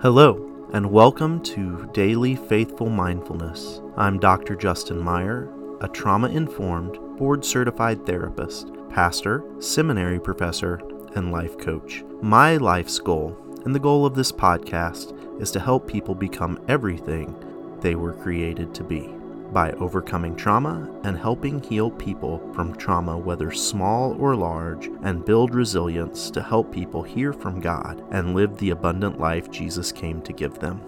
Hello, 0.00 0.68
and 0.72 0.92
welcome 0.92 1.42
to 1.42 1.90
Daily 1.92 2.36
Faithful 2.36 2.88
Mindfulness. 2.88 3.80
I'm 3.96 4.20
Dr. 4.20 4.54
Justin 4.54 5.00
Meyer, 5.00 5.52
a 5.80 5.88
trauma 5.88 6.28
informed, 6.28 7.00
board 7.18 7.44
certified 7.44 8.06
therapist, 8.06 8.70
pastor, 8.90 9.42
seminary 9.58 10.20
professor, 10.20 10.80
and 11.16 11.32
life 11.32 11.58
coach. 11.58 12.04
My 12.22 12.58
life's 12.58 13.00
goal, 13.00 13.36
and 13.64 13.74
the 13.74 13.80
goal 13.80 14.06
of 14.06 14.14
this 14.14 14.30
podcast, 14.30 15.42
is 15.42 15.50
to 15.50 15.58
help 15.58 15.88
people 15.88 16.14
become 16.14 16.60
everything 16.68 17.34
they 17.80 17.96
were 17.96 18.12
created 18.12 18.72
to 18.74 18.84
be 18.84 19.17
by 19.52 19.72
overcoming 19.72 20.36
trauma 20.36 20.88
and 21.04 21.16
helping 21.16 21.62
heal 21.62 21.90
people 21.90 22.38
from 22.52 22.74
trauma, 22.76 23.16
whether 23.16 23.50
small 23.50 24.16
or 24.20 24.36
large, 24.36 24.88
and 25.02 25.24
build 25.24 25.54
resilience 25.54 26.30
to 26.30 26.42
help 26.42 26.72
people 26.72 27.02
hear 27.02 27.32
from 27.32 27.60
God 27.60 28.04
and 28.10 28.34
live 28.34 28.58
the 28.58 28.70
abundant 28.70 29.18
life 29.18 29.50
Jesus 29.50 29.90
came 29.92 30.20
to 30.22 30.32
give 30.32 30.58
them. 30.58 30.82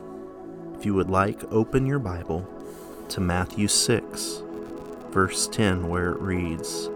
If 0.76 0.84
you 0.84 0.94
would 0.94 1.10
like, 1.10 1.44
open 1.52 1.86
your 1.86 1.98
Bible 1.98 2.48
to 3.08 3.20
Matthew 3.20 3.68
6, 3.68 4.42
verse 5.10 5.48
10, 5.48 5.88
where 5.88 6.12
it 6.12 6.20
reads, 6.20 6.88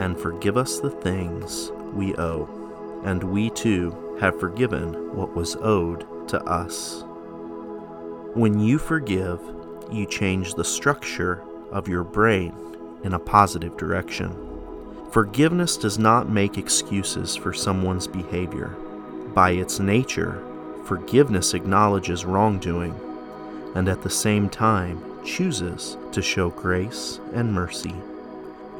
And 0.00 0.18
forgive 0.18 0.56
us 0.56 0.80
the 0.80 0.90
things 0.90 1.70
we 1.92 2.14
owe, 2.16 3.02
and 3.04 3.22
we 3.22 3.50
too 3.50 4.16
have 4.20 4.40
forgiven 4.40 5.14
what 5.14 5.34
was 5.36 5.56
owed 5.56 6.28
to 6.28 6.42
us. 6.44 7.04
When 8.34 8.60
you 8.60 8.78
forgive, 8.78 9.40
you 9.92 10.06
change 10.06 10.54
the 10.54 10.64
structure 10.64 11.42
of 11.72 11.88
your 11.88 12.04
brain 12.04 12.54
in 13.04 13.14
a 13.14 13.18
positive 13.18 13.76
direction. 13.76 14.34
Forgiveness 15.10 15.76
does 15.76 15.98
not 15.98 16.28
make 16.28 16.58
excuses 16.58 17.34
for 17.34 17.52
someone's 17.52 18.06
behavior. 18.06 18.68
By 19.34 19.52
its 19.52 19.80
nature, 19.80 20.42
forgiveness 20.84 21.54
acknowledges 21.54 22.24
wrongdoing 22.24 22.98
and 23.74 23.88
at 23.88 24.02
the 24.02 24.10
same 24.10 24.48
time 24.48 25.02
chooses 25.24 25.96
to 26.12 26.22
show 26.22 26.50
grace 26.50 27.20
and 27.34 27.52
mercy. 27.52 27.94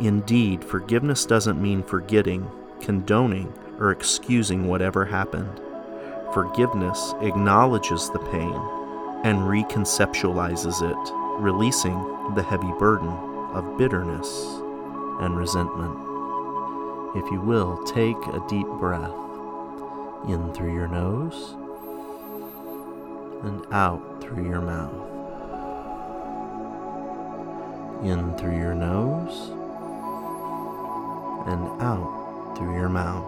Indeed, 0.01 0.65
forgiveness 0.65 1.27
doesn't 1.27 1.61
mean 1.61 1.83
forgetting, 1.83 2.51
condoning, 2.81 3.53
or 3.79 3.91
excusing 3.91 4.67
whatever 4.67 5.05
happened. 5.05 5.61
Forgiveness 6.33 7.15
acknowledges 7.21 8.11
the 8.11 8.19
pain 8.19 8.78
and 9.25 9.39
reconceptualizes 9.39 10.83
it, 10.83 11.13
releasing 11.41 11.99
the 12.35 12.43
heavy 12.43 12.73
burden 12.79 13.09
of 13.53 13.77
bitterness 13.77 14.29
and 15.21 15.37
resentment. 15.37 15.93
If 17.17 17.31
you 17.33 17.41
will, 17.41 17.83
take 17.85 18.17
a 18.29 18.45
deep 18.49 18.67
breath 18.67 19.11
in 20.29 20.53
through 20.55 20.75
your 20.75 20.89
nose 20.89 21.55
and 23.43 23.65
out 23.73 24.21
through 24.21 24.49
your 24.49 24.61
mouth. 24.61 24.93
In 28.05 28.37
through 28.37 28.57
your 28.57 28.75
nose 28.75 29.51
and 31.49 31.83
out 31.83 32.55
through 32.57 32.75
your 32.75 32.89
mouth. 32.89 33.25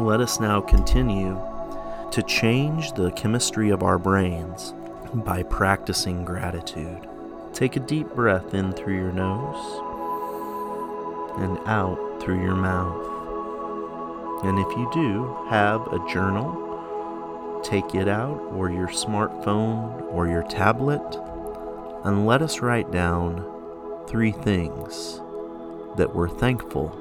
Let 0.00 0.20
us 0.20 0.40
now 0.40 0.60
continue 0.60 1.40
to 2.14 2.22
change 2.22 2.92
the 2.92 3.10
chemistry 3.10 3.70
of 3.70 3.82
our 3.82 3.98
brains 3.98 4.72
by 5.14 5.42
practicing 5.42 6.24
gratitude. 6.24 7.08
Take 7.52 7.74
a 7.74 7.80
deep 7.80 8.08
breath 8.10 8.54
in 8.54 8.72
through 8.72 8.98
your 8.98 9.10
nose 9.10 9.80
and 11.38 11.58
out 11.66 11.98
through 12.22 12.40
your 12.40 12.54
mouth. 12.54 13.04
And 14.44 14.60
if 14.60 14.68
you 14.76 14.88
do 14.94 15.36
have 15.48 15.84
a 15.88 16.08
journal, 16.08 17.60
take 17.64 17.96
it 17.96 18.06
out 18.06 18.38
or 18.52 18.70
your 18.70 18.86
smartphone 18.86 20.00
or 20.12 20.28
your 20.28 20.44
tablet 20.44 21.02
and 22.04 22.26
let 22.26 22.42
us 22.42 22.60
write 22.60 22.92
down 22.92 23.44
three 24.06 24.30
things 24.30 25.20
that 25.96 26.14
we're 26.14 26.28
thankful 26.28 26.96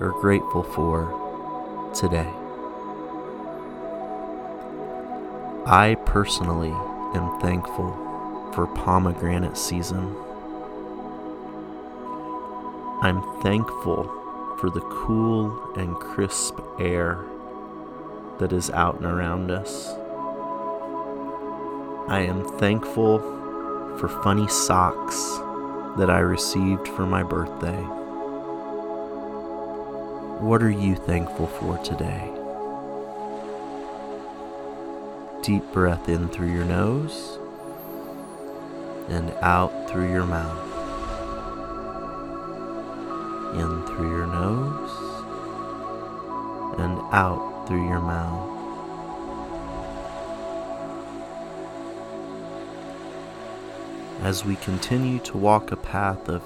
or 0.00 0.18
grateful 0.18 0.62
for 0.62 1.92
today. 1.94 2.45
I 5.68 5.96
personally 6.06 6.70
am 6.70 7.40
thankful 7.40 7.90
for 8.54 8.68
pomegranate 8.68 9.56
season. 9.56 10.14
I'm 13.02 13.20
thankful 13.42 14.04
for 14.60 14.70
the 14.70 14.80
cool 14.82 15.74
and 15.74 15.96
crisp 15.96 16.60
air 16.78 17.24
that 18.38 18.52
is 18.52 18.70
out 18.70 18.94
and 19.00 19.06
around 19.06 19.50
us. 19.50 19.88
I 22.08 22.20
am 22.20 22.44
thankful 22.60 23.18
for 23.98 24.08
funny 24.22 24.46
socks 24.46 25.38
that 25.98 26.10
I 26.10 26.20
received 26.20 26.86
for 26.86 27.06
my 27.06 27.24
birthday. 27.24 27.82
What 30.38 30.62
are 30.62 30.70
you 30.70 30.94
thankful 30.94 31.48
for 31.48 31.76
today? 31.78 32.45
Deep 35.46 35.62
breath 35.72 36.08
in 36.08 36.28
through 36.28 36.52
your 36.52 36.64
nose 36.64 37.38
and 39.08 39.30
out 39.42 39.88
through 39.88 40.10
your 40.10 40.26
mouth. 40.26 40.58
In 43.54 43.86
through 43.86 44.10
your 44.10 44.26
nose 44.26 44.90
and 46.80 46.98
out 47.12 47.64
through 47.68 47.86
your 47.86 48.00
mouth. 48.00 48.54
As 54.22 54.44
we 54.44 54.56
continue 54.56 55.20
to 55.20 55.38
walk 55.38 55.70
a 55.70 55.76
path 55.76 56.28
of 56.28 56.42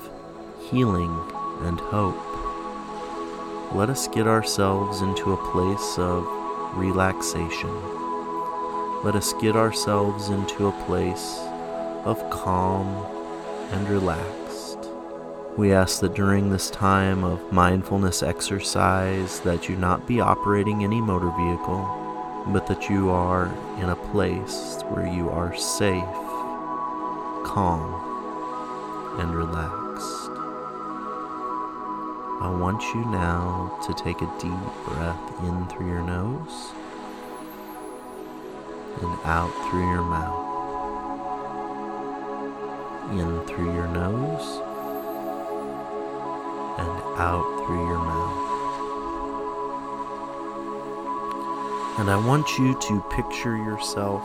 healing 0.70 1.18
and 1.62 1.80
hope, 1.80 2.20
let 3.74 3.88
us 3.88 4.08
get 4.08 4.26
ourselves 4.26 5.00
into 5.00 5.32
a 5.32 5.52
place 5.52 5.96
of 5.96 6.26
relaxation 6.76 8.09
let 9.02 9.16
us 9.16 9.32
get 9.40 9.56
ourselves 9.56 10.28
into 10.28 10.68
a 10.68 10.84
place 10.84 11.38
of 12.04 12.28
calm 12.28 12.86
and 13.72 13.88
relaxed. 13.88 14.78
We 15.56 15.72
ask 15.72 16.00
that 16.00 16.14
during 16.14 16.50
this 16.50 16.68
time 16.68 17.24
of 17.24 17.50
mindfulness 17.50 18.22
exercise 18.22 19.40
that 19.40 19.70
you 19.70 19.76
not 19.76 20.06
be 20.06 20.20
operating 20.20 20.84
any 20.84 21.00
motor 21.00 21.30
vehicle, 21.30 22.44
but 22.48 22.66
that 22.66 22.90
you 22.90 23.08
are 23.08 23.46
in 23.78 23.88
a 23.88 23.96
place 24.12 24.82
where 24.90 25.06
you 25.06 25.30
are 25.30 25.56
safe, 25.56 26.04
calm, 27.46 28.06
and 29.18 29.34
relaxed. 29.34 30.30
I 32.42 32.54
want 32.60 32.82
you 32.94 33.02
now 33.06 33.78
to 33.86 33.94
take 33.94 34.20
a 34.20 34.38
deep 34.38 34.84
breath 34.84 35.44
in 35.44 35.66
through 35.68 35.88
your 35.88 36.02
nose 36.02 36.72
and 39.02 39.18
out 39.24 39.50
through 39.68 39.88
your 39.90 40.02
mouth. 40.02 40.48
In 43.12 43.46
through 43.46 43.74
your 43.74 43.88
nose 43.88 44.60
and 46.78 47.02
out 47.18 47.44
through 47.66 47.86
your 47.88 47.98
mouth. 47.98 48.50
And 51.98 52.10
I 52.10 52.16
want 52.16 52.58
you 52.58 52.78
to 52.80 53.00
picture 53.10 53.56
yourself 53.56 54.22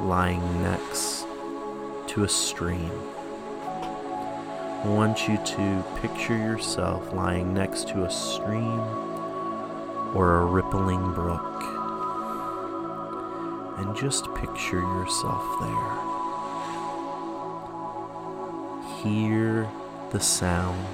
lying 0.00 0.62
next 0.62 1.26
to 2.08 2.24
a 2.24 2.28
stream. 2.28 2.90
I 4.82 4.86
want 4.86 5.28
you 5.28 5.36
to 5.36 5.84
picture 6.00 6.36
yourself 6.36 7.12
lying 7.12 7.54
next 7.54 7.88
to 7.88 8.04
a 8.04 8.10
stream 8.10 8.80
or 10.14 10.40
a 10.40 10.44
rippling 10.44 11.12
brook 11.12 11.79
and 13.80 13.96
just 13.96 14.32
picture 14.34 14.80
yourself 14.80 15.42
there. 15.60 15.96
Hear 19.02 19.68
the 20.10 20.20
sound 20.20 20.86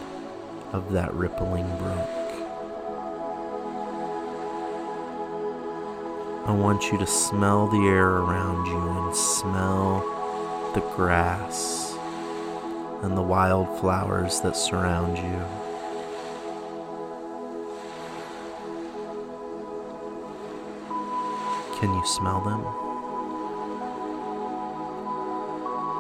of 0.72 0.92
that 0.92 1.12
rippling 1.12 1.66
brook. 1.78 2.10
I 6.46 6.52
want 6.52 6.92
you 6.92 6.98
to 6.98 7.06
smell 7.06 7.66
the 7.66 7.88
air 7.88 8.08
around 8.08 8.66
you 8.66 8.78
and 8.78 9.16
smell 9.16 10.00
the 10.74 10.80
grass 10.94 11.92
and 13.02 13.16
the 13.16 13.22
wildflowers 13.22 14.40
that 14.42 14.56
surround 14.56 15.18
you. 15.18 15.75
Can 21.78 21.93
you 21.94 22.06
smell 22.06 22.40
them? 22.40 22.64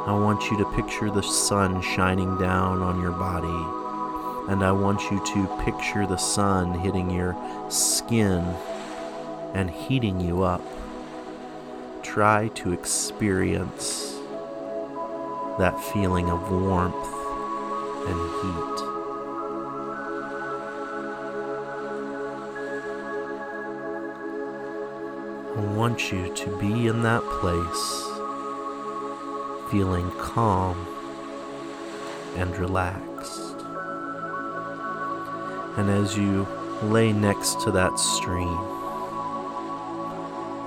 I 0.06 0.12
want 0.12 0.50
you 0.50 0.56
to 0.58 0.64
picture 0.72 1.10
the 1.10 1.22
sun 1.22 1.82
shining 1.82 2.38
down 2.38 2.80
on 2.80 3.00
your 3.02 3.12
body, 3.12 4.50
and 4.50 4.64
I 4.64 4.72
want 4.72 5.10
you 5.10 5.22
to 5.34 5.62
picture 5.64 6.06
the 6.06 6.16
sun 6.16 6.78
hitting 6.78 7.10
your 7.10 7.36
skin 7.68 8.42
and 9.52 9.68
heating 9.68 10.20
you 10.20 10.42
up. 10.42 10.62
Try 12.02 12.48
to 12.54 12.72
experience 12.72 14.18
that 15.58 15.78
feeling 15.92 16.30
of 16.30 16.50
warmth 16.50 16.94
and 18.06 18.20
heat. 18.42 18.95
I 25.56 25.60
want 25.60 26.12
you 26.12 26.34
to 26.34 26.56
be 26.58 26.86
in 26.86 27.02
that 27.04 27.22
place, 27.40 28.02
feeling 29.70 30.10
calm 30.18 30.86
and 32.36 32.54
relaxed. 32.58 33.56
And 35.78 35.88
as 35.88 36.14
you 36.14 36.46
lay 36.82 37.10
next 37.10 37.62
to 37.62 37.70
that 37.70 37.98
stream, 37.98 38.58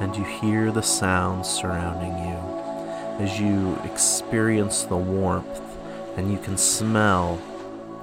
and 0.01 0.15
you 0.15 0.23
hear 0.23 0.71
the 0.71 0.81
sounds 0.81 1.47
surrounding 1.47 2.17
you, 2.27 3.23
as 3.23 3.39
you 3.39 3.77
experience 3.83 4.85
the 4.85 4.97
warmth, 4.97 5.61
and 6.17 6.31
you 6.31 6.39
can 6.39 6.57
smell 6.57 7.39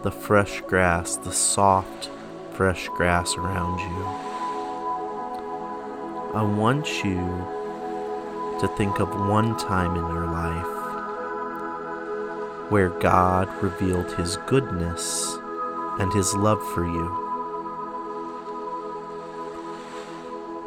the 0.05 0.13
fresh 0.13 0.61
grass, 0.61 1.17
the 1.17 1.33
soft, 1.33 2.11
fresh 2.53 2.87
grass 2.91 3.37
around 3.37 3.81
you. 3.81 4.36
I 6.37 6.43
want 6.43 7.03
you 7.03 7.17
to 8.61 8.69
think 8.77 9.01
of 9.01 9.09
one 9.09 9.57
time 9.57 9.97
in 9.97 10.07
your 10.15 10.27
life 10.27 10.67
where 12.71 12.91
God 12.91 13.49
revealed 13.63 14.13
His 14.13 14.37
goodness 14.47 15.39
and 15.99 16.13
His 16.13 16.35
love 16.35 16.63
for 16.75 16.85
you. 16.85 17.09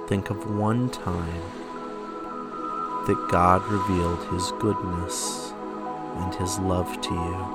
Think 0.08 0.32
of 0.32 0.50
one 0.58 0.90
time 0.90 1.44
that 3.06 3.28
God 3.30 3.64
revealed 3.68 4.26
His 4.34 4.52
goodness 4.54 5.54
and 6.16 6.34
His 6.34 6.58
love 6.58 7.00
to 7.00 7.14
you. 7.14 7.46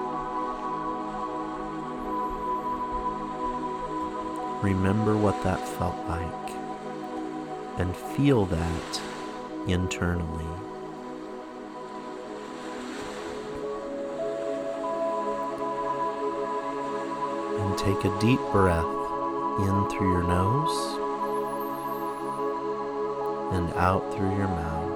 Remember 4.63 5.17
what 5.17 5.43
that 5.43 5.59
felt 5.59 5.97
like 6.07 6.44
and 7.79 7.97
feel 7.97 8.47
that 8.47 9.01
internally. 9.67 10.45
And 17.61 17.79
take 17.79 18.05
a 18.05 18.21
deep 18.21 18.41
breath 18.53 18.85
in 19.59 19.91
through 19.91 20.13
your 20.13 20.23
nose 20.23 21.01
and 23.55 23.73
out 23.75 24.15
through 24.15 24.37
your 24.37 24.49
mouth. 24.49 24.91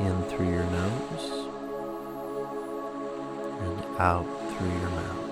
In 0.00 0.22
through 0.24 0.50
your 0.50 0.64
nose 0.64 1.48
and 3.60 3.84
out 3.98 4.26
through 4.56 4.68
your 4.68 4.90
mouth. 4.90 5.23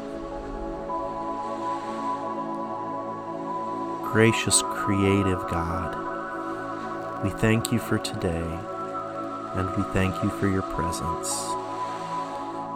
Gracious, 4.12 4.60
creative 4.60 5.40
God, 5.48 7.24
we 7.24 7.30
thank 7.30 7.72
you 7.72 7.78
for 7.78 7.96
today 7.96 8.58
and 9.54 9.74
we 9.74 9.82
thank 9.94 10.22
you 10.22 10.28
for 10.28 10.48
your 10.48 10.60
presence. 10.60 11.30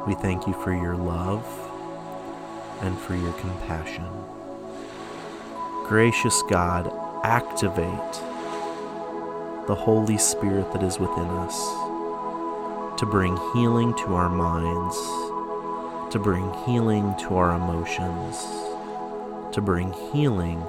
We 0.06 0.14
thank 0.14 0.46
you 0.46 0.54
for 0.54 0.72
your 0.72 0.96
love 0.96 1.44
and 2.80 2.98
for 2.98 3.14
your 3.14 3.34
compassion. 3.34 4.06
Gracious 5.84 6.42
God, 6.48 6.90
activate 7.22 8.12
the 9.66 9.74
Holy 9.74 10.16
Spirit 10.16 10.72
that 10.72 10.82
is 10.82 10.98
within 10.98 11.28
us 11.28 11.54
to 12.98 13.04
bring 13.04 13.36
healing 13.52 13.94
to 13.96 14.14
our 14.14 14.30
minds, 14.30 14.96
to 16.14 16.18
bring 16.18 16.50
healing 16.64 17.14
to 17.18 17.36
our 17.36 17.54
emotions, 17.56 18.38
to 19.54 19.60
bring 19.60 19.92
healing 20.14 20.66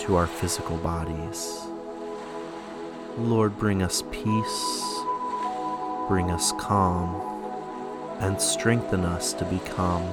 to 0.00 0.16
our 0.16 0.26
physical 0.26 0.76
bodies. 0.78 1.60
Lord, 3.16 3.58
bring 3.58 3.82
us 3.82 4.02
peace, 4.10 4.94
bring 6.08 6.30
us 6.30 6.52
calm, 6.58 7.20
and 8.20 8.40
strengthen 8.40 9.04
us 9.04 9.32
to 9.34 9.44
become 9.44 10.08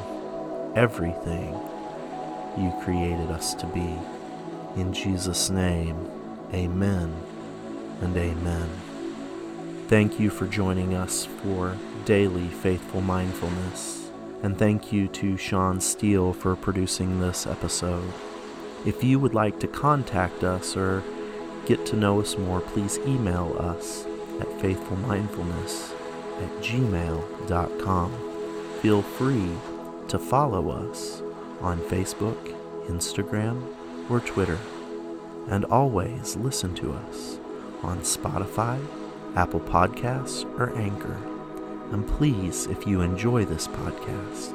everything 0.76 1.54
you 2.58 2.74
created 2.84 3.32
us 3.32 3.54
to 3.56 3.68
be. 3.68 3.96
In 4.80 4.94
Jesus' 4.94 5.50
name, 5.50 6.10
amen 6.54 7.14
and 8.02 8.16
amen. 8.18 8.70
Thank 9.88 10.20
you 10.20 10.30
for 10.30 10.48
joining 10.48 10.96
us 10.96 11.26
for 11.26 11.78
daily 12.06 12.48
faithful 12.48 13.02
mindfulness. 13.02 14.10
And 14.42 14.58
thank 14.58 14.92
you 14.92 15.08
to 15.10 15.38
Sean 15.38 15.80
Steele 15.80 16.34
for 16.34 16.56
producing 16.56 17.20
this 17.20 17.48
episode. 17.48 18.12
If 18.86 19.04
you 19.04 19.20
would 19.20 19.34
like 19.34 19.60
to 19.62 19.68
contact 19.68 20.44
us 20.44 20.78
or 20.78 21.04
get 21.66 21.86
to 21.88 21.96
know 21.96 22.22
us 22.22 22.38
more, 22.38 22.62
please 22.62 23.00
email 23.00 23.56
us 23.60 24.06
at 24.40 24.48
faithfulmindfulness 24.60 25.92
at 26.44 26.52
gmail.com. 26.62 28.12
Feel 28.82 29.02
free 29.02 29.52
to 30.08 30.20
follow 30.20 30.70
us 30.70 31.24
on 31.62 31.80
Facebook, 31.80 32.38
Instagram, 32.88 33.64
or 34.10 34.20
Twitter. 34.20 34.60
And 35.48 35.66
always 35.66 36.36
listen 36.36 36.76
to 36.76 36.94
us 36.94 37.40
on 37.82 38.00
Spotify, 38.02 38.80
Apple 39.36 39.62
Podcasts, 39.62 40.44
or 40.60 40.76
Anchor. 40.78 41.18
And 41.92 42.08
please, 42.08 42.68
if 42.68 42.86
you 42.86 43.02
enjoy 43.02 43.46
this 43.46 43.68
podcast, 43.68 44.54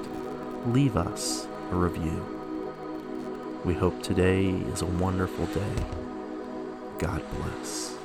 leave 0.73 0.97
us 0.97 1.49
a 1.73 1.75
review. 1.75 2.40
We 3.63 3.75
hope 3.75 4.03
today 4.03 4.47
is 4.49 4.81
a 4.81 4.87
wonderful 4.87 5.45
day. 5.47 5.85
God 6.99 7.23
bless. 7.37 8.00